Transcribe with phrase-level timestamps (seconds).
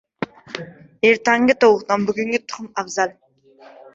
[1.09, 3.15] •Ertangi tovuqdan bugungi tuxum afzal.